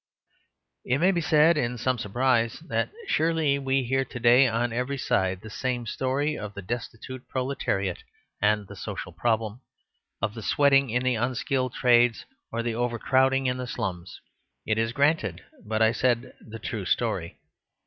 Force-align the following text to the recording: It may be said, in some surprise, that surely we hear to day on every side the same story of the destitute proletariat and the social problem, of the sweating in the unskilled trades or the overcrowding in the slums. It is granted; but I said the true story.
It 0.83 0.97
may 0.97 1.11
be 1.11 1.21
said, 1.21 1.57
in 1.57 1.77
some 1.77 1.99
surprise, 1.99 2.59
that 2.61 2.89
surely 3.05 3.59
we 3.59 3.83
hear 3.83 4.03
to 4.03 4.19
day 4.19 4.47
on 4.47 4.73
every 4.73 4.97
side 4.97 5.41
the 5.41 5.49
same 5.51 5.85
story 5.85 6.35
of 6.35 6.55
the 6.55 6.63
destitute 6.63 7.27
proletariat 7.27 8.01
and 8.41 8.65
the 8.67 8.75
social 8.75 9.11
problem, 9.11 9.61
of 10.19 10.33
the 10.33 10.41
sweating 10.41 10.89
in 10.89 11.03
the 11.03 11.13
unskilled 11.17 11.75
trades 11.75 12.25
or 12.51 12.63
the 12.63 12.73
overcrowding 12.73 13.45
in 13.45 13.57
the 13.57 13.67
slums. 13.67 14.19
It 14.65 14.79
is 14.79 14.91
granted; 14.91 15.43
but 15.63 15.83
I 15.83 15.91
said 15.91 16.33
the 16.41 16.57
true 16.57 16.85
story. 16.85 17.37